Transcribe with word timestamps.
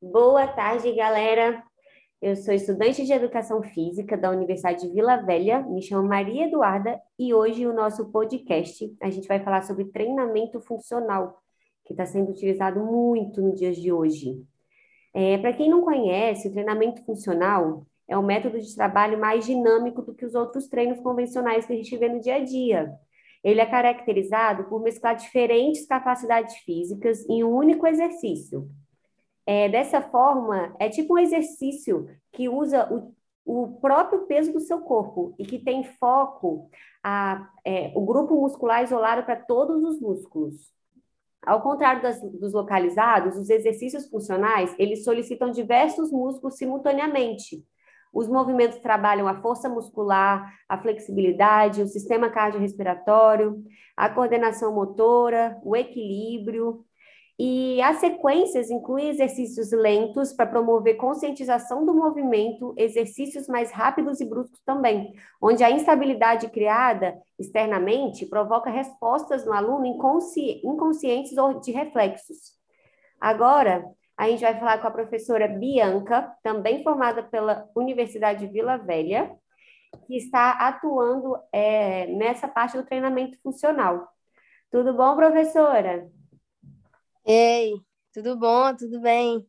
Boa 0.00 0.46
tarde, 0.46 0.92
galera. 0.92 1.64
Eu 2.20 2.36
sou 2.36 2.52
estudante 2.52 3.02
de 3.06 3.12
Educação 3.14 3.62
Física 3.62 4.14
da 4.14 4.30
Universidade 4.30 4.86
de 4.86 4.92
Vila 4.92 5.16
Velha, 5.16 5.62
me 5.62 5.80
chamo 5.80 6.06
Maria 6.06 6.44
Eduarda 6.44 7.00
e 7.18 7.32
hoje 7.32 7.66
o 7.66 7.72
nosso 7.72 8.12
podcast 8.12 8.94
a 9.00 9.08
gente 9.08 9.26
vai 9.26 9.42
falar 9.42 9.62
sobre 9.62 9.86
treinamento 9.86 10.60
funcional, 10.60 11.42
que 11.82 11.94
está 11.94 12.04
sendo 12.04 12.30
utilizado 12.30 12.78
muito 12.78 13.40
nos 13.40 13.58
dias 13.58 13.74
de 13.74 13.90
hoje. 13.90 14.44
É, 15.14 15.38
Para 15.38 15.54
quem 15.54 15.70
não 15.70 15.80
conhece, 15.80 16.48
o 16.48 16.52
treinamento 16.52 17.02
funcional 17.06 17.86
é 18.06 18.18
um 18.18 18.22
método 18.22 18.60
de 18.60 18.74
trabalho 18.74 19.18
mais 19.18 19.46
dinâmico 19.46 20.02
do 20.02 20.14
que 20.14 20.26
os 20.26 20.34
outros 20.34 20.68
treinos 20.68 21.00
convencionais 21.00 21.64
que 21.64 21.72
a 21.72 21.76
gente 21.76 21.96
vê 21.96 22.10
no 22.10 22.20
dia 22.20 22.36
a 22.36 22.44
dia. 22.44 22.92
Ele 23.42 23.62
é 23.62 23.66
caracterizado 23.66 24.64
por 24.64 24.82
mesclar 24.82 25.16
diferentes 25.16 25.86
capacidades 25.86 26.54
físicas 26.58 27.26
em 27.30 27.42
um 27.42 27.50
único 27.50 27.86
exercício. 27.86 28.68
É, 29.46 29.68
dessa 29.68 30.02
forma, 30.02 30.74
é 30.78 30.88
tipo 30.88 31.14
um 31.14 31.18
exercício 31.18 32.08
que 32.32 32.48
usa 32.48 32.92
o, 32.92 33.14
o 33.44 33.78
próprio 33.80 34.26
peso 34.26 34.52
do 34.52 34.58
seu 34.58 34.80
corpo 34.80 35.34
e 35.38 35.46
que 35.46 35.58
tem 35.58 35.84
foco 35.84 36.68
a, 37.02 37.48
é, 37.64 37.92
o 37.94 38.04
grupo 38.04 38.34
muscular 38.34 38.82
isolado 38.82 39.22
para 39.22 39.36
todos 39.36 39.84
os 39.84 40.00
músculos. 40.00 40.74
Ao 41.46 41.62
contrário 41.62 42.02
das, 42.02 42.20
dos 42.20 42.52
localizados, 42.52 43.36
os 43.38 43.48
exercícios 43.48 44.08
funcionais, 44.08 44.74
eles 44.80 45.04
solicitam 45.04 45.52
diversos 45.52 46.10
músculos 46.10 46.56
simultaneamente. 46.56 47.64
Os 48.12 48.28
movimentos 48.28 48.78
trabalham 48.78 49.28
a 49.28 49.40
força 49.40 49.68
muscular, 49.68 50.52
a 50.68 50.76
flexibilidade, 50.76 51.82
o 51.82 51.86
sistema 51.86 52.30
cardiorrespiratório, 52.30 53.62
a 53.96 54.08
coordenação 54.08 54.74
motora, 54.74 55.56
o 55.62 55.76
equilíbrio, 55.76 56.84
e 57.38 57.82
as 57.82 57.98
sequências 57.98 58.70
incluem 58.70 59.10
exercícios 59.10 59.70
lentos 59.70 60.32
para 60.32 60.46
promover 60.46 60.96
conscientização 60.96 61.84
do 61.84 61.94
movimento, 61.94 62.74
exercícios 62.78 63.46
mais 63.46 63.70
rápidos 63.70 64.20
e 64.22 64.24
bruscos 64.24 64.60
também, 64.64 65.12
onde 65.40 65.62
a 65.62 65.70
instabilidade 65.70 66.48
criada 66.48 67.14
externamente 67.38 68.24
provoca 68.24 68.70
respostas 68.70 69.44
no 69.44 69.52
aluno 69.52 69.84
inconsci 69.84 70.62
inconscientes 70.64 71.36
ou 71.36 71.60
de 71.60 71.72
reflexos. 71.72 72.56
Agora, 73.20 73.84
a 74.16 74.28
gente 74.30 74.40
vai 74.40 74.58
falar 74.58 74.78
com 74.78 74.88
a 74.88 74.90
professora 74.90 75.46
Bianca, 75.46 76.34
também 76.42 76.82
formada 76.82 77.22
pela 77.22 77.68
Universidade 77.76 78.46
de 78.46 78.52
Vila 78.52 78.78
Velha, 78.78 79.30
que 80.06 80.16
está 80.16 80.52
atuando 80.52 81.36
é, 81.52 82.06
nessa 82.06 82.48
parte 82.48 82.78
do 82.78 82.86
treinamento 82.86 83.38
funcional. 83.42 84.08
Tudo 84.70 84.94
bom, 84.94 85.14
professora? 85.16 86.10
Ei, 87.28 87.74
tudo 88.12 88.38
bom? 88.38 88.72
Tudo 88.76 89.00
bem? 89.00 89.44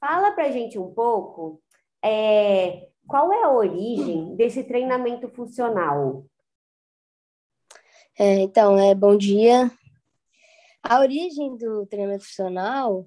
Fala 0.00 0.30
para 0.32 0.50
gente 0.50 0.78
um 0.78 0.94
pouco 0.94 1.62
é, 2.02 2.88
qual 3.06 3.30
é 3.30 3.44
a 3.44 3.52
origem 3.52 4.34
desse 4.34 4.64
treinamento 4.64 5.28
funcional? 5.28 6.24
É, 8.18 8.38
então, 8.38 8.78
é, 8.78 8.94
bom 8.94 9.14
dia. 9.14 9.70
A 10.82 11.00
origem 11.00 11.54
do 11.58 11.84
treinamento 11.84 12.24
funcional 12.24 13.06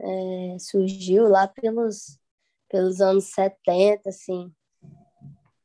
é, 0.00 0.56
surgiu 0.58 1.28
lá 1.28 1.46
pelos, 1.46 2.18
pelos 2.68 3.00
anos 3.00 3.26
70, 3.26 4.08
assim. 4.08 4.52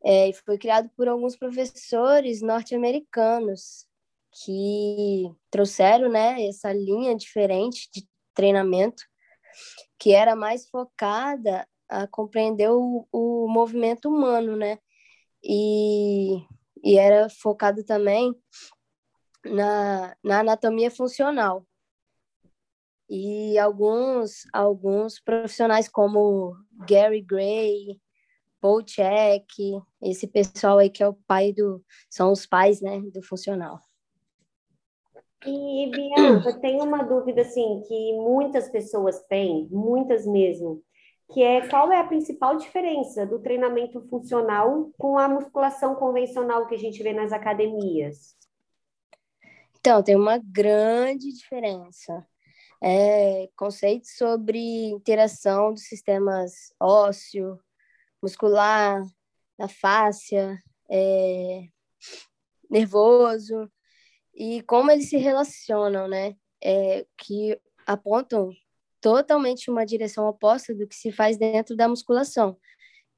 É, 0.03 0.29
e 0.29 0.33
foi 0.33 0.59
criado 0.59 0.91
por 0.95 1.07
alguns 1.07 1.35
professores 1.35 2.43
norte-americanos 2.43 3.87
que 4.33 5.31
trouxeram 5.51 6.09
né, 6.09 6.45
essa 6.47 6.73
linha 6.73 7.15
diferente 7.15 7.89
de 7.93 8.07
treinamento, 8.33 9.03
que 9.99 10.11
era 10.11 10.35
mais 10.35 10.67
focada 10.69 11.67
a 11.87 12.07
compreender 12.07 12.69
o, 12.71 13.07
o 13.11 13.47
movimento 13.47 14.09
humano, 14.09 14.55
né? 14.55 14.79
E, 15.43 16.37
e 16.83 16.97
era 16.97 17.29
focado 17.29 17.83
também 17.83 18.33
na, 19.45 20.15
na 20.23 20.39
anatomia 20.39 20.89
funcional. 20.89 21.65
E 23.09 23.57
alguns, 23.59 24.47
alguns 24.51 25.19
profissionais 25.19 25.87
como 25.87 26.55
Gary 26.87 27.21
Gray, 27.21 28.01
Paul 28.59 28.81
Check, 28.81 29.45
esse 30.01 30.25
pessoal 30.25 30.79
aí 30.79 30.89
que 30.89 31.03
é 31.03 31.07
o 31.07 31.13
pai 31.27 31.53
do... 31.53 31.83
São 32.09 32.31
os 32.31 32.45
pais, 32.47 32.81
né, 32.81 33.01
do 33.13 33.21
funcional. 33.21 33.79
E, 35.45 35.91
Bianca, 35.91 36.53
tem 36.59 36.81
uma 36.81 37.03
dúvida, 37.03 37.41
assim, 37.41 37.81
que 37.87 38.13
muitas 38.13 38.69
pessoas 38.69 39.21
têm, 39.23 39.67
muitas 39.71 40.25
mesmo, 40.25 40.81
que 41.31 41.41
é 41.41 41.67
qual 41.67 41.91
é 41.91 41.99
a 41.99 42.07
principal 42.07 42.55
diferença 42.57 43.25
do 43.25 43.39
treinamento 43.39 44.01
funcional 44.07 44.91
com 44.97 45.17
a 45.17 45.27
musculação 45.27 45.95
convencional 45.95 46.67
que 46.67 46.75
a 46.75 46.77
gente 46.77 47.01
vê 47.01 47.13
nas 47.13 47.31
academias? 47.31 48.35
Então, 49.79 50.01
tem 50.01 50.15
uma 50.15 50.37
grande 50.37 51.33
diferença. 51.33 52.25
É, 52.81 53.49
conceitos 53.55 54.15
sobre 54.17 54.59
interação 54.89 55.73
dos 55.73 55.83
sistemas 55.83 56.73
ósseo, 56.79 57.57
muscular, 58.21 59.01
da 59.57 59.67
fáscia, 59.67 60.57
é, 60.89 61.63
nervoso, 62.69 63.69
e 64.33 64.61
como 64.63 64.91
eles 64.91 65.09
se 65.09 65.17
relacionam, 65.17 66.07
né? 66.07 66.35
É, 66.63 67.05
que 67.17 67.59
apontam 67.85 68.51
totalmente 69.01 69.69
uma 69.69 69.85
direção 69.85 70.25
oposta 70.27 70.73
do 70.73 70.87
que 70.87 70.95
se 70.95 71.11
faz 71.11 71.37
dentro 71.37 71.75
da 71.75 71.87
musculação. 71.87 72.57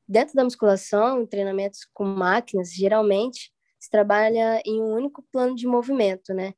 Dentro 0.07 0.35
da 0.35 0.43
musculação, 0.43 1.21
em 1.21 1.27
treinamentos 1.27 1.87
com 1.93 2.03
máquinas, 2.03 2.73
geralmente 2.73 3.51
se 3.79 3.89
trabalha 3.89 4.61
em 4.65 4.81
um 4.81 4.93
único 4.93 5.23
plano 5.31 5.55
de 5.55 5.67
movimento, 5.67 6.33
né? 6.33 6.53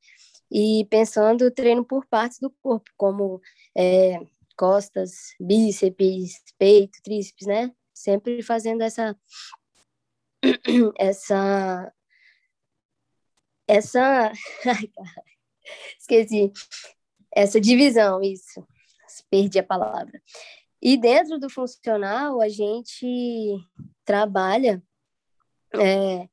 E 0.49 0.87
pensando 0.89 1.45
o 1.45 1.51
treino 1.51 1.83
por 1.83 2.05
partes 2.05 2.39
do 2.39 2.49
corpo, 2.61 2.89
como 2.95 3.41
é, 3.77 4.19
costas, 4.57 5.35
bíceps, 5.39 6.41
peito, 6.57 6.99
tríceps, 7.03 7.45
né? 7.45 7.71
Sempre 7.93 8.41
fazendo 8.41 8.81
essa 8.81 9.15
essa 10.97 11.91
essa. 13.67 14.31
Esqueci. 15.99 16.51
Essa 17.35 17.59
divisão, 17.59 18.21
isso. 18.21 18.65
Perdi 19.29 19.59
a 19.59 19.63
palavra. 19.63 20.21
E 20.81 20.97
dentro 20.97 21.39
do 21.39 21.49
funcional, 21.49 22.39
a 22.39 22.47
gente 22.49 23.57
trabalha 24.05 24.81
é, 25.73 26.29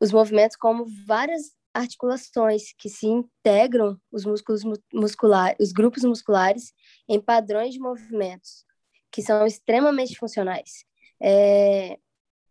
os 0.00 0.10
movimentos 0.10 0.56
como 0.56 0.86
várias 1.06 1.54
articulações 1.72 2.72
que 2.76 2.88
se 2.88 3.06
integram 3.06 4.00
os 4.10 4.24
músculos 4.24 4.62
musculares, 4.92 5.56
os 5.60 5.72
grupos 5.72 6.02
musculares 6.02 6.72
em 7.08 7.20
padrões 7.20 7.74
de 7.74 7.78
movimentos 7.78 8.64
que 9.10 9.22
são 9.22 9.46
extremamente 9.46 10.16
funcionais. 10.16 10.84
É, 11.22 11.98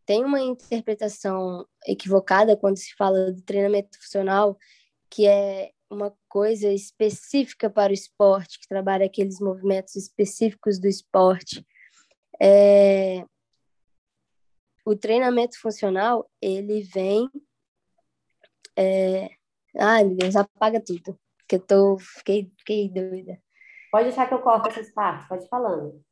tem 0.10 0.26
uma 0.26 0.42
interpretação 0.42 1.68
equivocada 1.86 2.58
quando 2.58 2.78
se 2.78 2.96
fala 2.96 3.32
do 3.32 3.44
treinamento 3.44 3.96
funcional, 4.02 4.58
que 5.08 5.28
é 5.28 5.70
uma 5.88 6.12
coisa 6.28 6.74
específica 6.74 7.70
para 7.70 7.92
o 7.92 7.94
esporte, 7.94 8.60
que 8.60 8.68
trabalha 8.68 9.06
aqueles 9.06 9.40
movimentos 9.40 9.96
específicos 9.96 10.80
do 10.80 10.88
esporte. 10.88 11.64
É... 12.42 13.24
O 14.84 14.96
treinamento 14.96 15.62
funcional, 15.62 16.28
ele 16.42 16.82
vem... 16.82 17.30
É... 18.76 19.30
Ai, 19.78 20.06
meu 20.06 20.18
Deus, 20.18 20.36
apaga 20.36 20.84
tudo, 20.84 21.20
que 21.48 21.58
eu 21.58 21.60
tô... 21.60 22.00
fiquei, 22.00 22.52
fiquei 22.58 22.90
doida. 22.90 23.40
Pode 23.92 24.06
deixar 24.06 24.28
que 24.28 24.34
eu 24.34 24.42
corto 24.42 24.70
essas 24.70 24.92
partes, 24.92 25.28
pode 25.28 25.46
ir 25.46 25.50
falando. 25.50 26.04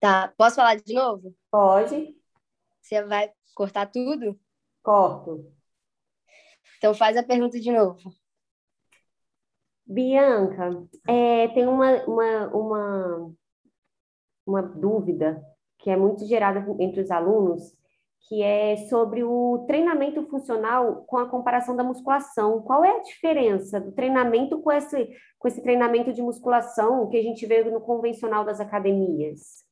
Tá, 0.00 0.32
posso 0.38 0.56
falar 0.56 0.76
de 0.76 0.94
novo? 0.94 1.36
Pode. 1.50 2.16
Você 2.86 3.02
vai 3.02 3.32
cortar 3.52 3.86
tudo? 3.86 4.38
Corto. 4.80 5.52
Então 6.78 6.94
faz 6.94 7.16
a 7.16 7.22
pergunta 7.24 7.58
de 7.58 7.72
novo. 7.72 8.14
Bianca, 9.84 10.86
é, 11.08 11.48
tem 11.48 11.66
uma, 11.66 12.04
uma, 12.04 12.46
uma, 12.54 13.34
uma 14.46 14.62
dúvida 14.62 15.44
que 15.80 15.90
é 15.90 15.96
muito 15.96 16.24
gerada 16.26 16.64
entre 16.78 17.00
os 17.00 17.10
alunos, 17.10 17.76
que 18.28 18.40
é 18.40 18.76
sobre 18.88 19.24
o 19.24 19.64
treinamento 19.66 20.24
funcional 20.28 21.04
com 21.06 21.16
a 21.18 21.28
comparação 21.28 21.74
da 21.74 21.82
musculação. 21.82 22.62
Qual 22.62 22.84
é 22.84 22.98
a 22.98 23.02
diferença 23.02 23.80
do 23.80 23.90
treinamento 23.90 24.62
com 24.62 24.70
esse, 24.70 25.08
com 25.40 25.48
esse 25.48 25.60
treinamento 25.60 26.12
de 26.12 26.22
musculação 26.22 27.08
que 27.08 27.16
a 27.16 27.22
gente 27.22 27.44
vê 27.46 27.64
no 27.64 27.80
convencional 27.80 28.44
das 28.44 28.60
academias? 28.60 29.65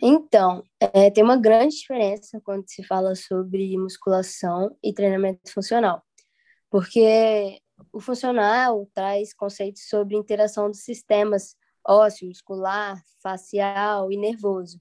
Então, 0.00 0.62
é, 0.80 1.10
tem 1.10 1.24
uma 1.24 1.36
grande 1.36 1.76
diferença 1.76 2.40
quando 2.44 2.68
se 2.68 2.84
fala 2.84 3.14
sobre 3.16 3.76
musculação 3.76 4.76
e 4.82 4.92
treinamento 4.92 5.52
funcional, 5.52 6.02
porque 6.70 7.60
o 7.92 8.00
funcional 8.00 8.88
traz 8.94 9.34
conceitos 9.34 9.88
sobre 9.88 10.16
interação 10.16 10.70
dos 10.70 10.84
sistemas 10.84 11.56
ósseo, 11.86 12.28
muscular, 12.28 13.02
facial 13.22 14.12
e 14.12 14.16
nervoso. 14.16 14.80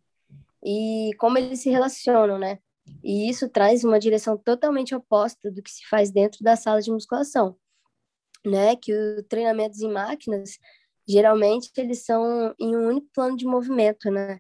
E 0.63 1.11
como 1.17 1.37
eles 1.37 1.61
se 1.61 1.69
relacionam, 1.69 2.37
né? 2.37 2.59
E 3.03 3.29
isso 3.29 3.49
traz 3.49 3.83
uma 3.83 3.99
direção 3.99 4.37
totalmente 4.37 4.93
oposta 4.93 5.49
do 5.51 5.61
que 5.61 5.71
se 5.71 5.87
faz 5.87 6.11
dentro 6.11 6.43
da 6.43 6.55
sala 6.55 6.81
de 6.81 6.91
musculação, 6.91 7.57
né? 8.45 8.75
Que 8.75 8.93
o 8.93 9.23
treinamentos 9.23 9.81
em 9.81 9.91
máquinas, 9.91 10.57
geralmente, 11.07 11.71
eles 11.77 12.05
são 12.05 12.53
em 12.59 12.75
um 12.75 12.87
único 12.87 13.07
plano 13.13 13.37
de 13.37 13.45
movimento, 13.45 14.11
né? 14.11 14.39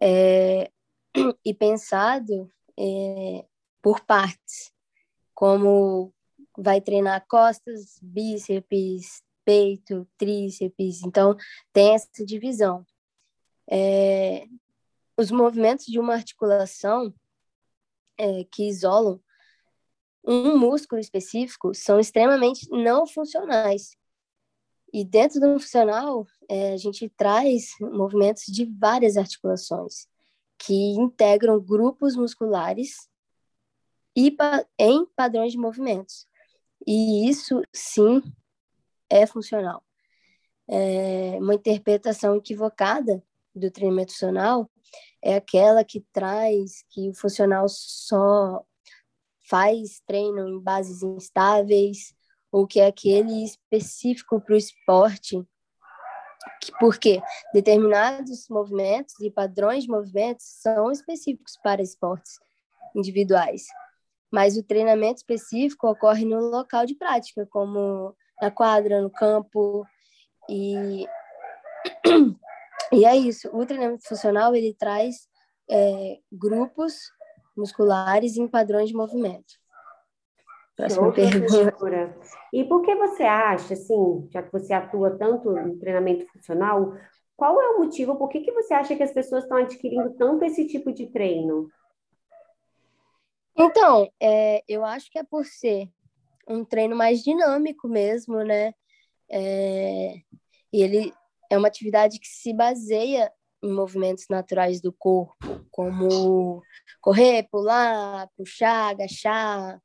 É, 0.00 0.70
e 1.44 1.52
pensado 1.54 2.50
é, 2.78 3.44
por 3.82 4.00
partes, 4.00 4.72
como 5.34 6.12
vai 6.56 6.80
treinar 6.80 7.26
costas, 7.28 7.98
bíceps, 8.02 9.22
peito, 9.44 10.06
tríceps, 10.16 11.02
então 11.02 11.36
tem 11.72 11.94
essa 11.94 12.24
divisão. 12.24 12.84
É, 13.70 14.46
os 15.16 15.30
movimentos 15.30 15.86
de 15.86 15.98
uma 15.98 16.14
articulação 16.14 17.14
é, 18.18 18.44
que 18.44 18.68
isolam 18.68 19.20
um 20.24 20.58
músculo 20.58 21.00
específico 21.00 21.74
são 21.74 21.98
extremamente 21.98 22.68
não 22.70 23.06
funcionais. 23.06 23.96
E 24.92 25.04
dentro 25.04 25.40
do 25.40 25.58
funcional, 25.58 26.26
é, 26.50 26.72
a 26.72 26.76
gente 26.76 27.08
traz 27.10 27.70
movimentos 27.80 28.44
de 28.46 28.64
várias 28.64 29.16
articulações 29.16 30.08
que 30.58 30.74
integram 30.74 31.60
grupos 31.60 32.16
musculares 32.16 33.08
e 34.14 34.30
pa 34.30 34.66
em 34.78 35.06
padrões 35.16 35.52
de 35.52 35.58
movimentos. 35.58 36.26
E 36.86 37.28
isso, 37.28 37.62
sim, 37.72 38.20
é 39.08 39.26
funcional. 39.26 39.82
É 40.68 41.38
uma 41.40 41.54
interpretação 41.54 42.36
equivocada 42.36 43.22
do 43.54 43.70
treinamento 43.70 44.12
funcional 44.12 44.70
é 45.22 45.36
aquela 45.36 45.84
que 45.84 46.00
traz 46.12 46.82
que 46.88 47.10
o 47.10 47.14
funcional 47.14 47.68
só 47.68 48.64
faz 49.48 50.00
treino 50.06 50.48
em 50.48 50.60
bases 50.60 51.02
instáveis 51.02 52.14
ou 52.50 52.66
que 52.66 52.80
é 52.80 52.86
aquele 52.86 53.44
específico 53.44 54.40
para 54.40 54.54
o 54.54 54.58
esporte, 54.58 55.42
porque 56.78 57.22
determinados 57.52 58.48
movimentos 58.48 59.14
e 59.20 59.30
padrões 59.30 59.84
de 59.84 59.90
movimentos 59.90 60.46
são 60.46 60.90
específicos 60.90 61.58
para 61.62 61.82
esportes 61.82 62.38
individuais, 62.94 63.66
mas 64.30 64.56
o 64.56 64.62
treinamento 64.62 65.18
específico 65.18 65.88
ocorre 65.88 66.24
no 66.24 66.38
local 66.38 66.86
de 66.86 66.94
prática, 66.94 67.46
como 67.50 68.14
na 68.40 68.50
quadra, 68.50 69.00
no 69.00 69.10
campo, 69.10 69.84
e 70.48 71.06
e 72.92 73.04
é 73.04 73.16
isso. 73.16 73.48
O 73.52 73.64
treinamento 73.66 74.06
funcional 74.08 74.54
ele 74.54 74.74
traz 74.74 75.28
é, 75.70 76.18
grupos 76.32 76.94
musculares 77.56 78.36
em 78.36 78.48
padrões 78.48 78.88
de 78.88 78.94
movimento. 78.94 79.59
Próxima 80.80 81.12
pergunta. 81.12 82.16
E 82.52 82.64
por 82.64 82.82
que 82.82 82.94
você 82.94 83.22
acha, 83.22 83.74
assim, 83.74 84.28
já 84.30 84.42
que 84.42 84.52
você 84.52 84.72
atua 84.72 85.16
tanto 85.16 85.52
no 85.52 85.78
treinamento 85.78 86.26
funcional, 86.32 86.94
qual 87.36 87.60
é 87.60 87.70
o 87.70 87.78
motivo, 87.78 88.16
por 88.16 88.28
que, 88.28 88.40
que 88.40 88.52
você 88.52 88.74
acha 88.74 88.96
que 88.96 89.02
as 89.02 89.12
pessoas 89.12 89.44
estão 89.44 89.58
adquirindo 89.58 90.14
tanto 90.14 90.44
esse 90.44 90.66
tipo 90.66 90.92
de 90.92 91.06
treino? 91.06 91.68
Então, 93.56 94.10
é, 94.20 94.62
eu 94.68 94.84
acho 94.84 95.10
que 95.10 95.18
é 95.18 95.22
por 95.22 95.44
ser 95.44 95.88
um 96.48 96.64
treino 96.64 96.96
mais 96.96 97.22
dinâmico 97.22 97.88
mesmo, 97.88 98.42
né? 98.42 98.74
É, 99.30 100.14
e 100.72 100.82
ele 100.82 101.12
é 101.50 101.56
uma 101.56 101.68
atividade 101.68 102.18
que 102.18 102.28
se 102.28 102.52
baseia 102.52 103.30
em 103.62 103.72
movimentos 103.72 104.24
naturais 104.30 104.80
do 104.80 104.92
corpo, 104.92 105.66
como 105.70 106.62
correr, 107.00 107.46
pular, 107.50 108.28
puxar, 108.36 108.90
agachar, 108.90 109.80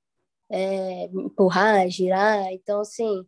é, 0.49 1.05
empurrar, 1.05 1.89
girar. 1.89 2.51
Então, 2.51 2.81
assim, 2.81 3.25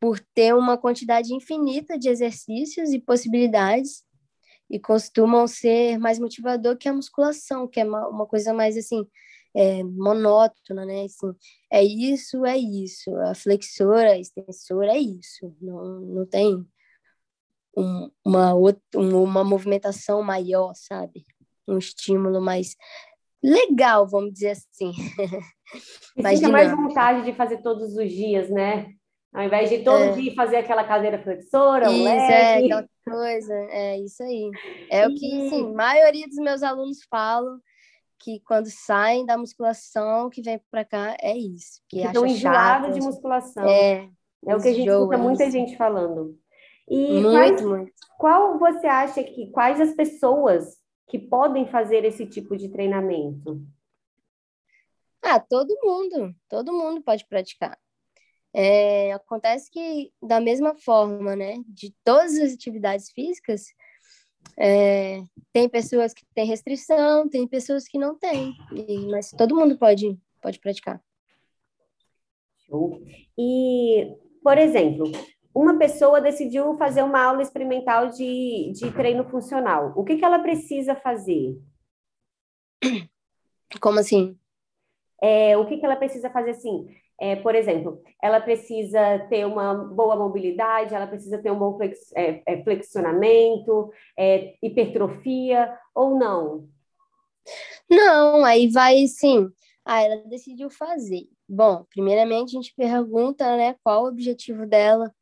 por 0.00 0.18
ter 0.34 0.54
uma 0.54 0.76
quantidade 0.76 1.32
infinita 1.34 1.98
de 1.98 2.08
exercícios 2.08 2.92
e 2.92 2.98
possibilidades, 2.98 4.04
e 4.72 4.80
costumam 4.80 5.46
ser 5.46 5.98
mais 5.98 6.18
motivador 6.18 6.78
que 6.78 6.88
a 6.88 6.94
musculação, 6.94 7.68
que 7.68 7.78
é 7.78 7.84
uma, 7.84 8.08
uma 8.08 8.26
coisa 8.26 8.54
mais 8.54 8.74
assim 8.76 9.06
é, 9.54 9.82
monótona, 9.84 10.86
né? 10.86 11.04
Assim, 11.04 11.34
é 11.70 11.84
isso, 11.84 12.44
é 12.46 12.56
isso. 12.56 13.14
A 13.16 13.34
flexora, 13.34 14.12
a 14.12 14.18
extensora 14.18 14.92
é 14.92 14.98
isso. 14.98 15.54
Não, 15.60 16.00
não 16.00 16.26
tem 16.26 16.66
um, 17.76 18.10
uma, 18.24 18.54
uma 18.94 19.44
movimentação 19.44 20.22
maior, 20.22 20.72
sabe? 20.74 21.24
Um 21.68 21.76
estímulo 21.78 22.40
mais 22.40 22.74
legal, 23.42 24.06
vamos 24.06 24.32
dizer 24.32 24.50
assim. 24.50 24.92
E 26.16 26.22
mais 26.22 26.38
fica 26.38 26.52
mais 26.52 26.70
vontade 26.70 27.24
de 27.24 27.32
fazer 27.32 27.62
todos 27.62 27.96
os 27.96 28.10
dias, 28.10 28.50
né? 28.50 28.88
Ao 29.32 29.42
invés 29.42 29.70
de 29.70 29.78
todo 29.78 30.02
é. 30.02 30.12
dia 30.12 30.34
fazer 30.34 30.56
aquela 30.56 30.84
cadeira 30.84 31.22
flexora, 31.22 31.90
isso, 31.90 32.06
é, 32.06 32.58
aquela 32.58 32.86
coisa, 33.02 33.54
é 33.70 33.98
isso 33.98 34.22
aí. 34.22 34.50
É 34.90 35.04
e... 35.04 35.06
o 35.06 35.14
que, 35.14 35.48
sim, 35.48 35.70
a 35.70 35.74
maioria 35.74 36.28
dos 36.28 36.36
meus 36.36 36.62
alunos 36.62 36.98
falam 37.10 37.58
que 38.18 38.40
quando 38.40 38.66
saem 38.66 39.24
da 39.24 39.38
musculação, 39.38 40.28
que 40.28 40.42
vem 40.42 40.60
para 40.70 40.84
cá, 40.84 41.16
é 41.20 41.36
isso. 41.36 41.80
Que 41.88 42.00
estão 42.00 42.26
enjoados 42.26 42.94
de 42.94 43.00
musculação. 43.00 43.64
É, 43.66 44.08
é 44.46 44.54
o 44.54 44.60
que 44.60 44.68
a 44.68 44.74
gente 44.74 44.88
escuta 44.88 45.18
muita 45.18 45.50
gente 45.50 45.76
falando. 45.76 46.38
E 46.88 47.20
muito, 47.20 47.30
quais, 47.30 47.62
muito. 47.62 47.92
qual 48.18 48.58
você 48.58 48.86
acha 48.86 49.24
que 49.24 49.50
quais 49.50 49.80
as 49.80 49.94
pessoas 49.94 50.81
que 51.12 51.18
podem 51.18 51.66
fazer 51.66 52.06
esse 52.06 52.24
tipo 52.24 52.56
de 52.56 52.70
treinamento? 52.70 53.60
Ah, 55.20 55.38
todo 55.38 55.78
mundo, 55.82 56.34
todo 56.48 56.72
mundo 56.72 57.02
pode 57.02 57.26
praticar. 57.26 57.78
É, 58.50 59.12
acontece 59.12 59.70
que 59.70 60.10
da 60.22 60.40
mesma 60.40 60.74
forma, 60.74 61.36
né, 61.36 61.62
de 61.68 61.94
todas 62.02 62.38
as 62.38 62.54
atividades 62.54 63.10
físicas, 63.10 63.66
é, 64.58 65.22
tem 65.52 65.68
pessoas 65.68 66.14
que 66.14 66.24
têm 66.34 66.46
restrição, 66.46 67.28
tem 67.28 67.46
pessoas 67.46 67.86
que 67.86 67.98
não 67.98 68.18
têm, 68.18 68.54
e, 68.72 69.06
mas 69.08 69.32
todo 69.32 69.54
mundo 69.54 69.76
pode 69.76 70.18
pode 70.40 70.58
praticar. 70.60 70.98
Show. 72.66 73.02
E, 73.36 74.16
por 74.42 74.56
exemplo, 74.56 75.12
uma 75.54 75.78
pessoa 75.78 76.20
decidiu 76.20 76.76
fazer 76.76 77.02
uma 77.02 77.22
aula 77.22 77.42
experimental 77.42 78.08
de, 78.08 78.72
de 78.74 78.90
treino 78.92 79.24
funcional. 79.24 79.92
O 79.96 80.04
que, 80.04 80.16
que 80.16 80.24
ela 80.24 80.38
precisa 80.38 80.94
fazer? 80.94 81.56
Como 83.80 83.98
assim? 83.98 84.36
É, 85.22 85.56
o 85.56 85.66
que, 85.66 85.78
que 85.78 85.86
ela 85.86 85.96
precisa 85.96 86.30
fazer 86.30 86.50
assim? 86.50 86.88
É, 87.20 87.36
por 87.36 87.54
exemplo, 87.54 88.02
ela 88.20 88.40
precisa 88.40 89.20
ter 89.30 89.46
uma 89.46 89.74
boa 89.74 90.16
mobilidade, 90.16 90.94
ela 90.94 91.06
precisa 91.06 91.38
ter 91.38 91.52
um 91.52 91.58
bom 91.58 91.76
flex, 91.76 92.12
é, 92.16 92.42
é 92.44 92.62
flexionamento, 92.64 93.92
é, 94.18 94.54
hipertrofia 94.60 95.72
ou 95.94 96.18
não? 96.18 96.68
Não, 97.88 98.44
aí 98.44 98.68
vai 98.68 99.06
sim. 99.06 99.48
Ah, 99.84 100.02
ela 100.02 100.16
decidiu 100.28 100.70
fazer. 100.70 101.28
Bom, 101.48 101.84
primeiramente 101.90 102.56
a 102.56 102.60
gente 102.60 102.74
pergunta, 102.74 103.56
né, 103.56 103.76
qual 103.84 104.04
o 104.04 104.08
objetivo 104.08 104.66
dela, 104.66 105.14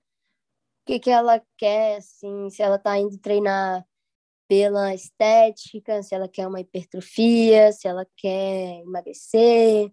que, 0.90 0.98
que 0.98 1.10
ela 1.10 1.40
quer, 1.56 1.98
assim, 1.98 2.50
se 2.50 2.62
ela 2.62 2.74
está 2.74 2.98
indo 2.98 3.16
treinar 3.18 3.86
pela 4.48 4.92
estética, 4.92 6.02
se 6.02 6.14
ela 6.14 6.28
quer 6.28 6.48
uma 6.48 6.60
hipertrofia, 6.60 7.70
se 7.72 7.86
ela 7.86 8.04
quer 8.16 8.80
emagrecer. 8.80 9.92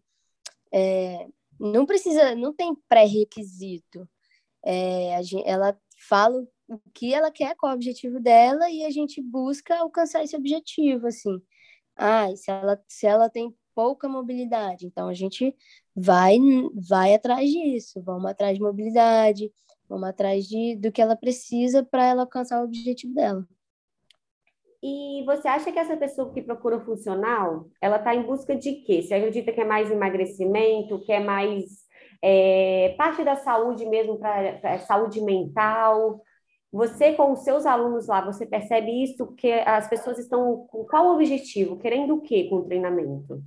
É, 0.73 1.27
não 1.59 1.85
precisa, 1.85 2.33
não 2.35 2.51
tem 2.53 2.75
pré-requisito. 2.89 4.09
É, 4.65 5.11
ela 5.45 5.79
fala 6.09 6.43
o 6.67 6.79
que 6.93 7.13
ela 7.13 7.31
quer, 7.31 7.55
qual 7.55 7.71
é 7.71 7.75
o 7.75 7.77
objetivo 7.77 8.19
dela, 8.19 8.69
e 8.69 8.83
a 8.83 8.89
gente 8.89 9.21
busca 9.21 9.77
alcançar 9.77 10.23
esse 10.23 10.35
objetivo, 10.35 11.07
assim. 11.07 11.39
Ah, 11.95 12.35
se 12.35 12.49
ela, 12.49 12.83
se 12.87 13.05
ela 13.05 13.29
tem 13.29 13.55
pouca 13.75 14.09
mobilidade, 14.09 14.87
então 14.87 15.07
a 15.07 15.13
gente 15.13 15.55
vai, 15.95 16.37
vai 16.73 17.13
atrás 17.13 17.47
disso, 17.49 18.01
vamos 18.01 18.25
atrás 18.25 18.57
de 18.57 18.63
mobilidade, 18.63 19.51
Vamos 19.87 20.09
atrás 20.09 20.45
de, 20.45 20.75
do 20.75 20.91
que 20.91 21.01
ela 21.01 21.15
precisa 21.15 21.83
para 21.83 22.05
ela 22.05 22.23
alcançar 22.23 22.61
o 22.61 22.65
objetivo 22.65 23.13
dela. 23.13 23.45
E 24.81 25.23
você 25.25 25.47
acha 25.47 25.71
que 25.71 25.79
essa 25.79 25.97
pessoa 25.97 26.31
que 26.31 26.41
procura 26.41 26.79
funcional, 26.81 27.67
ela 27.81 27.97
está 27.97 28.13
em 28.13 28.23
busca 28.23 28.55
de 28.55 28.73
quê? 28.83 29.01
Você 29.01 29.13
acredita 29.13 29.51
que 29.51 29.61
é 29.61 29.65
mais 29.65 29.89
emagrecimento, 29.89 30.99
que 30.99 31.11
é 31.11 31.19
mais 31.19 31.65
é, 32.21 32.93
parte 32.97 33.23
da 33.23 33.35
saúde 33.35 33.85
mesmo, 33.85 34.19
para 34.19 34.79
saúde 34.79 35.19
mental? 35.21 36.21
Você, 36.71 37.13
com 37.13 37.31
os 37.31 37.39
seus 37.39 37.65
alunos 37.65 38.07
lá, 38.07 38.21
você 38.21 38.45
percebe 38.45 39.03
isso, 39.03 39.33
que 39.35 39.51
as 39.51 39.89
pessoas 39.89 40.19
estão 40.19 40.67
com 40.69 40.85
qual 40.85 41.13
objetivo? 41.13 41.77
Querendo 41.77 42.15
o 42.15 42.21
quê 42.21 42.47
com 42.49 42.57
o 42.57 42.65
treinamento? 42.65 43.41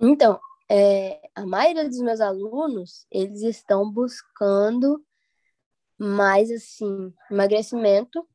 Então, 0.00 0.40
é, 0.68 1.20
a 1.34 1.46
maioria 1.46 1.88
dos 1.88 2.00
meus 2.00 2.20
alunos, 2.20 3.06
eles 3.12 3.42
estão 3.42 3.90
buscando 3.90 5.00
Mas, 5.98 6.50
assim, 6.50 7.12
emagrecimento, 7.30 8.26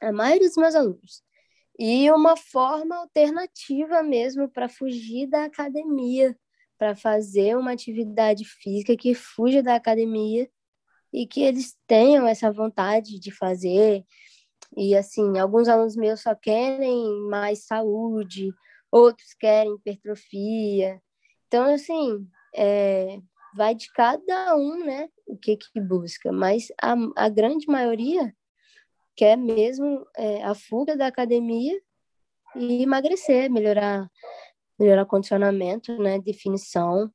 a 0.00 0.12
maioria 0.12 0.48
dos 0.48 0.56
meus 0.56 0.74
alunos. 0.74 1.22
E 1.78 2.10
uma 2.10 2.36
forma 2.36 2.96
alternativa 2.96 4.02
mesmo 4.02 4.48
para 4.48 4.68
fugir 4.68 5.26
da 5.26 5.44
academia, 5.44 6.36
para 6.78 6.94
fazer 6.94 7.56
uma 7.56 7.72
atividade 7.72 8.44
física 8.44 8.96
que 8.96 9.14
fuja 9.14 9.62
da 9.62 9.74
academia 9.74 10.48
e 11.12 11.26
que 11.26 11.42
eles 11.42 11.76
tenham 11.86 12.26
essa 12.26 12.52
vontade 12.52 13.18
de 13.18 13.30
fazer. 13.32 14.04
E 14.76 14.96
assim, 14.96 15.38
alguns 15.38 15.68
alunos 15.68 15.96
meus 15.96 16.20
só 16.20 16.34
querem 16.34 17.28
mais 17.28 17.66
saúde, 17.66 18.52
outros 18.90 19.34
querem 19.34 19.74
hipertrofia. 19.74 21.00
Então, 21.46 21.72
assim, 21.72 22.26
é, 22.54 23.18
vai 23.54 23.74
de 23.74 23.90
cada 23.92 24.56
um, 24.56 24.84
né, 24.84 25.08
o 25.26 25.36
que 25.36 25.56
que 25.56 25.80
busca. 25.80 26.32
Mas 26.32 26.68
a, 26.80 26.94
a 27.16 27.28
grande 27.28 27.66
maioria 27.66 28.34
quer 29.16 29.36
mesmo 29.36 30.04
é, 30.16 30.42
a 30.42 30.54
fuga 30.54 30.96
da 30.96 31.06
academia 31.06 31.80
e 32.56 32.82
emagrecer, 32.82 33.50
melhorar, 33.50 34.08
melhorar 34.78 35.06
condicionamento, 35.06 35.96
né, 35.98 36.18
definição. 36.18 37.10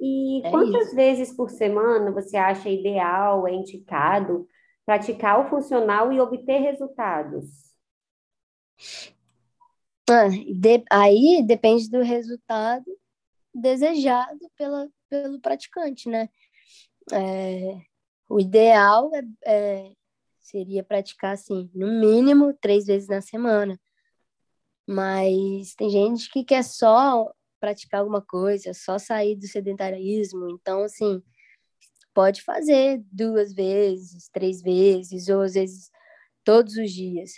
E 0.00 0.42
é 0.44 0.50
quantas 0.50 0.88
isso. 0.88 0.96
vezes 0.96 1.36
por 1.36 1.50
semana 1.50 2.10
você 2.10 2.36
acha 2.36 2.68
ideal, 2.68 3.46
é 3.46 3.52
indicado 3.52 4.46
praticar 4.84 5.40
o 5.40 5.48
funcional 5.48 6.12
e 6.12 6.20
obter 6.20 6.58
resultados? 6.58 7.74
Ah, 10.10 10.28
de, 10.28 10.84
aí 10.90 11.42
depende 11.46 11.88
do 11.88 12.02
resultado 12.02 12.84
desejado 13.54 14.50
pela, 14.56 14.88
pelo 15.08 15.40
praticante, 15.40 16.08
né? 16.08 16.28
É, 17.12 17.80
o 18.28 18.40
ideal 18.40 19.10
é, 19.14 19.22
é, 19.46 19.92
seria 20.40 20.82
praticar, 20.82 21.34
assim, 21.34 21.70
no 21.74 21.86
mínimo 22.00 22.54
três 22.60 22.86
vezes 22.86 23.08
na 23.08 23.20
semana. 23.20 23.78
Mas 24.86 25.74
tem 25.74 25.88
gente 25.88 26.30
que 26.30 26.44
quer 26.44 26.62
só 26.62 27.32
praticar 27.60 28.00
alguma 28.00 28.20
coisa, 28.20 28.74
só 28.74 28.98
sair 28.98 29.36
do 29.36 29.46
sedentarismo. 29.46 30.50
Então, 30.50 30.82
assim, 30.82 31.22
pode 32.12 32.42
fazer 32.42 33.02
duas 33.10 33.54
vezes, 33.54 34.28
três 34.30 34.60
vezes, 34.62 35.28
ou 35.28 35.40
às 35.40 35.54
vezes 35.54 35.90
todos 36.44 36.76
os 36.76 36.92
dias. 36.92 37.32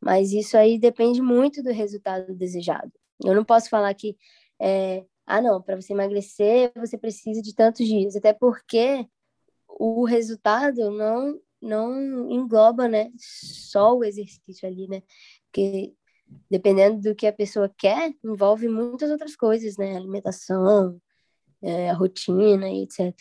Mas 0.00 0.32
isso 0.32 0.56
aí 0.56 0.78
depende 0.78 1.22
muito 1.22 1.62
do 1.62 1.72
resultado 1.72 2.34
desejado. 2.34 2.92
Eu 3.24 3.34
não 3.34 3.44
posso 3.44 3.68
falar 3.70 3.94
que, 3.94 4.16
é, 4.60 5.04
ah, 5.26 5.40
não, 5.40 5.62
para 5.62 5.80
você 5.80 5.92
emagrecer 5.92 6.72
você 6.76 6.98
precisa 6.98 7.42
de 7.42 7.54
tantos 7.54 7.86
dias, 7.86 8.16
até 8.16 8.32
porque 8.32 9.06
o 9.68 10.04
resultado 10.04 10.90
não 10.90 11.40
não 11.60 12.28
engloba, 12.28 12.88
né, 12.88 13.12
só 13.16 13.96
o 13.96 14.02
exercício 14.04 14.66
ali, 14.68 14.88
né? 14.88 15.00
Porque 15.46 15.94
dependendo 16.50 17.00
do 17.00 17.14
que 17.14 17.26
a 17.26 17.32
pessoa 17.32 17.72
quer, 17.78 18.12
envolve 18.24 18.68
muitas 18.68 19.10
outras 19.10 19.36
coisas, 19.36 19.76
né? 19.76 19.96
Alimentação, 19.96 21.00
é, 21.62 21.90
a 21.90 21.94
rotina 21.94 22.68
e 22.68 22.82
etc. 22.82 23.14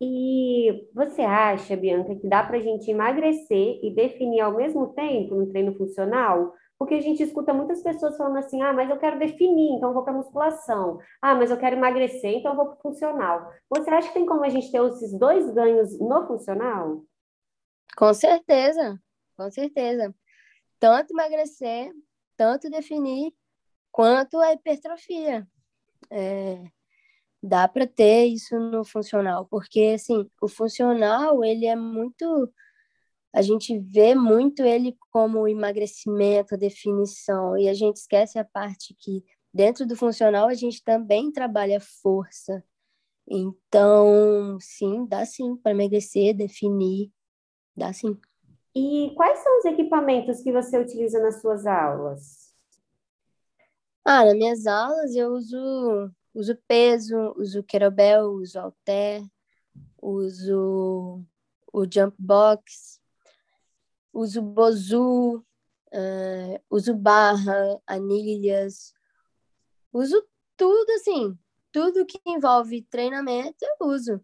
E 0.00 0.88
você 0.94 1.22
acha, 1.22 1.76
Bianca, 1.76 2.14
que 2.14 2.28
dá 2.28 2.42
para 2.42 2.58
a 2.58 2.60
gente 2.60 2.90
emagrecer 2.90 3.80
e 3.82 3.94
definir 3.94 4.40
ao 4.40 4.54
mesmo 4.54 4.88
tempo 4.88 5.34
no 5.34 5.46
treino 5.48 5.74
funcional? 5.74 6.52
Porque 6.78 6.94
a 6.94 7.00
gente 7.00 7.22
escuta 7.22 7.54
muitas 7.54 7.82
pessoas 7.82 8.16
falando 8.16 8.36
assim: 8.38 8.60
ah, 8.62 8.72
mas 8.72 8.90
eu 8.90 8.98
quero 8.98 9.18
definir, 9.18 9.76
então 9.76 9.94
vou 9.94 10.04
para 10.04 10.12
musculação. 10.12 10.98
Ah, 11.22 11.34
mas 11.34 11.50
eu 11.50 11.56
quero 11.56 11.76
emagrecer, 11.76 12.34
então 12.34 12.54
vou 12.54 12.66
para 12.66 12.76
funcional. 12.76 13.50
Você 13.70 13.90
acha 13.90 14.08
que 14.08 14.14
tem 14.14 14.26
como 14.26 14.44
a 14.44 14.48
gente 14.48 14.70
ter 14.70 14.82
esses 14.88 15.18
dois 15.18 15.50
ganhos 15.50 15.98
no 15.98 16.26
funcional? 16.26 17.02
Com 17.96 18.12
certeza, 18.12 19.00
com 19.36 19.50
certeza. 19.50 20.14
Tanto 20.78 21.14
emagrecer, 21.14 21.92
tanto 22.36 22.68
definir, 22.68 23.32
quanto 23.90 24.38
a 24.38 24.52
hipertrofia. 24.52 25.48
É, 26.10 26.62
dá 27.42 27.66
para 27.66 27.86
ter 27.86 28.26
isso 28.26 28.58
no 28.58 28.84
funcional, 28.84 29.46
porque 29.46 29.94
assim, 29.94 30.28
o 30.42 30.48
funcional, 30.48 31.42
ele 31.42 31.64
é 31.66 31.74
muito 31.74 32.52
a 33.36 33.42
gente 33.42 33.78
vê 33.78 34.14
muito 34.14 34.62
ele 34.62 34.96
como 35.10 35.46
emagrecimento, 35.46 36.56
definição, 36.56 37.54
e 37.54 37.68
a 37.68 37.74
gente 37.74 37.96
esquece 37.96 38.38
a 38.38 38.44
parte 38.46 38.96
que 38.98 39.22
dentro 39.52 39.86
do 39.86 39.94
funcional 39.94 40.48
a 40.48 40.54
gente 40.54 40.82
também 40.82 41.30
trabalha 41.30 41.78
força. 41.78 42.64
Então, 43.28 44.56
sim, 44.58 45.04
dá 45.04 45.26
sim 45.26 45.54
para 45.54 45.72
emagrecer, 45.72 46.34
definir, 46.34 47.12
dá 47.76 47.92
sim. 47.92 48.18
E 48.74 49.12
quais 49.14 49.38
são 49.40 49.58
os 49.58 49.66
equipamentos 49.66 50.40
que 50.40 50.50
você 50.50 50.78
utiliza 50.78 51.20
nas 51.20 51.42
suas 51.42 51.66
aulas? 51.66 52.54
Ah, 54.02 54.24
nas 54.24 54.34
minhas 54.34 54.66
aulas 54.66 55.14
eu 55.14 55.34
uso, 55.34 56.10
uso 56.32 56.56
peso, 56.66 57.34
uso 57.36 57.62
kettlebell, 57.62 58.30
uso 58.30 58.58
halter, 58.58 59.22
uso 60.00 61.22
o 61.70 61.84
jump 61.84 62.16
box, 62.18 62.95
uso 64.16 64.40
bozu, 64.40 65.44
uh, 65.92 66.60
uso 66.70 66.94
barra, 66.94 67.80
anilhas, 67.86 68.94
uso 69.92 70.26
tudo 70.56 70.90
assim, 70.92 71.38
tudo 71.70 72.06
que 72.06 72.18
envolve 72.26 72.82
treinamento 72.82 73.56
eu 73.62 73.86
uso. 73.88 74.20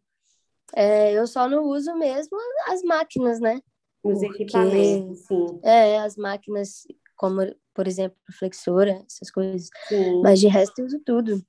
É, 0.74 1.12
eu 1.12 1.26
só 1.26 1.48
não 1.48 1.64
uso 1.64 1.94
mesmo 1.96 2.38
as 2.66 2.82
máquinas, 2.82 3.38
né? 3.38 3.60
Os 4.02 4.20
Porque, 4.20 4.42
equipamentos, 4.42 5.18
sim. 5.26 5.60
É, 5.62 5.98
as 5.98 6.16
máquinas, 6.16 6.86
como, 7.14 7.40
por 7.74 7.86
exemplo, 7.86 8.16
flexora, 8.38 9.04
essas 9.06 9.30
coisas. 9.30 9.68
Sim. 9.88 10.22
Mas 10.22 10.40
de 10.40 10.48
resto 10.48 10.78
eu 10.78 10.86
uso 10.86 10.98
tudo. 11.04 11.44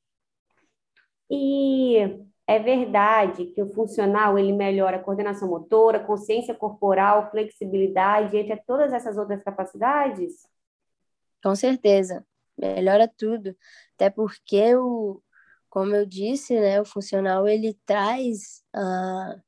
E 1.29 2.19
é 2.45 2.59
verdade 2.59 3.45
que 3.47 3.61
o 3.61 3.73
funcional 3.73 4.37
ele 4.37 4.51
melhora 4.51 4.97
a 4.97 5.03
coordenação 5.03 5.47
motora, 5.47 6.03
consciência 6.03 6.53
corporal, 6.53 7.31
flexibilidade, 7.31 8.37
entre 8.37 8.57
todas 8.65 8.91
essas 8.91 9.17
outras 9.17 9.41
capacidades? 9.43 10.45
Com 11.41 11.55
certeza, 11.55 12.25
melhora 12.57 13.07
tudo. 13.07 13.55
Até 13.95 14.09
porque 14.09 14.75
o, 14.75 15.21
como 15.69 15.95
eu 15.95 16.05
disse, 16.05 16.59
né, 16.59 16.81
o 16.81 16.85
funcional 16.85 17.47
ele 17.47 17.77
traz 17.85 18.61
uh, 18.75 19.41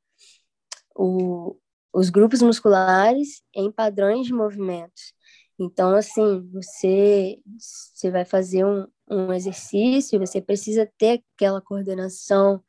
o, 0.95 1.57
os 1.93 2.09
grupos 2.09 2.41
musculares 2.41 3.43
em 3.53 3.71
padrões 3.71 4.25
de 4.25 4.33
movimentos. 4.33 5.13
Então, 5.59 5.95
assim, 5.95 6.49
você, 6.51 7.39
você 7.57 8.11
vai 8.11 8.25
fazer 8.25 8.65
um, 8.65 8.87
um 9.09 9.33
exercício, 9.33 10.19
você 10.19 10.41
precisa 10.41 10.89
ter 10.97 11.23
aquela 11.35 11.61
coordenação, 11.61 12.63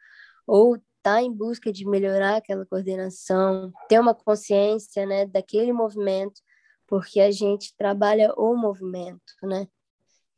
ou 0.47 0.79
tá 1.03 1.23
em 1.23 1.33
busca 1.33 1.73
de 1.73 1.87
melhorar 1.87 2.37
aquela 2.37 2.67
coordenação, 2.67 3.73
ter 3.89 3.99
uma 3.99 4.15
consciência, 4.15 5.07
né, 5.07 5.27
daquele 5.27 5.73
movimento, 5.73 6.41
porque 6.87 7.21
a 7.21 7.31
gente 7.31 7.75
trabalha 7.77 8.33
o 8.37 8.57
movimento, 8.57 9.33
né? 9.43 9.69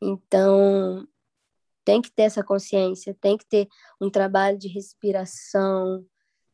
Então, 0.00 1.06
tem 1.84 2.02
que 2.02 2.10
ter 2.10 2.24
essa 2.24 2.44
consciência, 2.44 3.16
tem 3.20 3.36
que 3.36 3.46
ter 3.46 3.68
um 4.00 4.10
trabalho 4.10 4.58
de 4.58 4.68
respiração, 4.68 6.04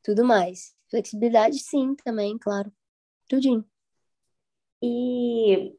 tudo 0.02 0.24
mais. 0.24 0.74
Flexibilidade, 0.88 1.58
sim, 1.58 1.96
também, 1.96 2.38
claro. 2.38 2.72
Tudinho. 3.28 3.64
E 4.80 5.76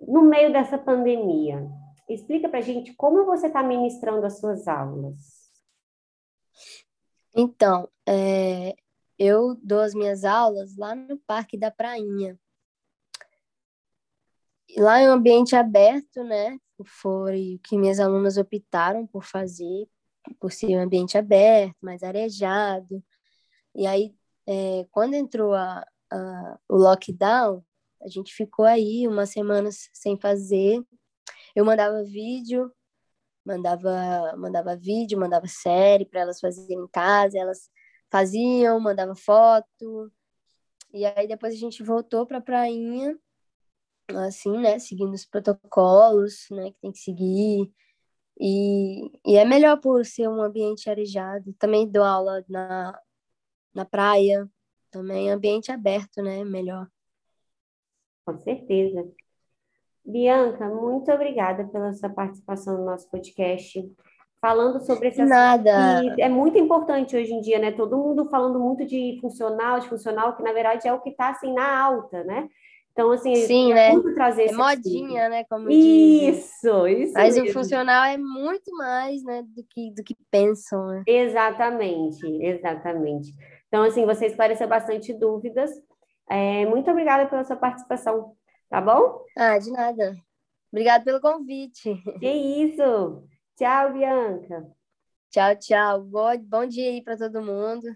no 0.00 0.22
meio 0.22 0.52
dessa 0.52 0.76
pandemia, 0.76 1.66
explica 2.08 2.48
pra 2.48 2.60
gente 2.60 2.92
como 2.94 3.24
você 3.24 3.46
está 3.46 3.62
ministrando 3.62 4.26
as 4.26 4.38
suas 4.38 4.66
aulas. 4.68 5.40
Então, 7.34 7.88
é, 8.06 8.74
eu 9.18 9.56
dou 9.62 9.80
as 9.80 9.94
minhas 9.94 10.24
aulas 10.24 10.76
lá 10.76 10.94
no 10.94 11.18
Parque 11.18 11.56
da 11.56 11.70
Prainha. 11.70 12.38
Lá 14.76 15.00
é 15.00 15.08
um 15.08 15.12
ambiente 15.12 15.54
aberto, 15.54 16.24
né? 16.24 16.58
Foi 16.84 17.56
o 17.56 17.58
que 17.60 17.76
minhas 17.76 18.00
alunas 18.00 18.36
optaram 18.36 19.06
por 19.06 19.24
fazer, 19.24 19.88
por 20.40 20.52
ser 20.52 20.76
um 20.76 20.80
ambiente 20.80 21.18
aberto, 21.18 21.76
mais 21.80 22.02
arejado. 22.02 23.02
E 23.74 23.86
aí, 23.86 24.14
é, 24.46 24.86
quando 24.90 25.14
entrou 25.14 25.54
a, 25.54 25.84
a, 26.10 26.58
o 26.68 26.76
lockdown, 26.76 27.64
a 28.02 28.08
gente 28.08 28.34
ficou 28.34 28.64
aí 28.64 29.06
umas 29.06 29.30
semanas 29.30 29.88
sem 29.92 30.18
fazer. 30.18 30.82
Eu 31.54 31.64
mandava 31.64 32.02
vídeo 32.04 32.72
mandava 33.44 34.34
mandava 34.36 34.76
vídeo, 34.76 35.18
mandava 35.18 35.46
série 35.46 36.04
para 36.04 36.20
elas 36.20 36.40
fazerem 36.40 36.84
em 36.84 36.88
casa, 36.88 37.38
elas 37.38 37.70
faziam, 38.10 38.80
mandava 38.80 39.14
foto. 39.14 40.12
E 40.92 41.04
aí 41.06 41.28
depois 41.28 41.54
a 41.54 41.58
gente 41.58 41.82
voltou 41.82 42.26
para 42.26 42.38
a 42.38 42.42
prainha, 42.42 43.18
assim, 44.26 44.58
né, 44.58 44.78
seguindo 44.78 45.14
os 45.14 45.24
protocolos, 45.24 46.46
né, 46.50 46.72
que 46.72 46.78
tem 46.80 46.92
que 46.92 46.98
seguir. 46.98 47.72
E, 48.38 49.10
e 49.26 49.36
é 49.36 49.44
melhor 49.44 49.78
por 49.80 50.04
ser 50.06 50.28
um 50.28 50.42
ambiente 50.42 50.88
arejado. 50.88 51.52
Também 51.58 51.86
dou 51.90 52.02
aula 52.02 52.42
na, 52.48 52.98
na 53.74 53.84
praia, 53.84 54.50
também 54.90 55.30
ambiente 55.30 55.70
aberto, 55.70 56.22
né? 56.22 56.42
Melhor. 56.44 56.88
Com 58.24 58.38
certeza. 58.38 59.12
Bianca, 60.04 60.68
muito 60.68 61.10
obrigada 61.12 61.64
pela 61.68 61.92
sua 61.92 62.08
participação 62.08 62.78
no 62.78 62.84
nosso 62.86 63.08
podcast, 63.10 63.82
falando 64.40 64.80
sobre 64.80 65.08
esse 65.08 65.22
Nada. 65.24 66.14
é 66.18 66.28
muito 66.28 66.58
importante 66.58 67.16
hoje 67.16 67.32
em 67.32 67.40
dia, 67.40 67.58
né? 67.58 67.70
Todo 67.72 67.96
mundo 67.98 68.28
falando 68.30 68.58
muito 68.58 68.84
de 68.86 69.18
funcional, 69.20 69.78
de 69.80 69.88
funcional, 69.88 70.34
que 70.36 70.42
na 70.42 70.52
verdade 70.52 70.88
é 70.88 70.92
o 70.92 71.00
que 71.00 71.10
está 71.10 71.30
assim 71.30 71.52
na 71.52 71.78
alta, 71.82 72.24
né? 72.24 72.48
Então, 72.92 73.12
assim, 73.12 73.34
Sim, 73.36 73.70
é 73.70 73.74
né? 73.74 73.90
muito 73.92 74.12
trazer 74.14 74.42
É 74.42 74.44
esse 74.46 74.54
assunto. 74.60 74.66
modinha, 74.84 75.28
né? 75.28 75.44
Como 75.44 75.68
dizem. 75.68 76.30
Isso, 76.30 76.86
isso 76.88 77.12
Mas 77.14 77.36
o 77.38 77.42
mesmo. 77.42 77.54
funcional 77.60 78.04
é 78.04 78.18
muito 78.18 78.74
mais, 78.76 79.22
né, 79.22 79.42
do 79.42 79.64
que, 79.70 79.94
do 79.94 80.02
que 80.02 80.16
pensam, 80.30 80.86
né? 80.88 81.02
Exatamente, 81.06 82.26
exatamente. 82.42 83.32
Então, 83.68 83.84
assim, 83.84 84.04
você 84.04 84.26
esclareceu 84.26 84.66
bastante 84.66 85.12
dúvidas. 85.14 85.70
É, 86.28 86.66
muito 86.66 86.90
obrigada 86.90 87.26
pela 87.28 87.44
sua 87.44 87.56
participação, 87.56 88.32
tá 88.70 88.80
bom? 88.80 89.24
Ah, 89.36 89.58
de 89.58 89.70
nada. 89.70 90.16
Obrigada 90.72 91.04
pelo 91.04 91.20
convite. 91.20 91.94
Que 92.18 92.30
isso! 92.30 93.28
Tchau, 93.56 93.92
Bianca. 93.92 94.70
Tchau, 95.30 95.56
tchau. 95.56 96.02
Bom, 96.04 96.38
bom 96.38 96.66
dia 96.66 96.90
aí 96.90 97.02
para 97.02 97.16
todo 97.18 97.42
mundo. 97.42 97.86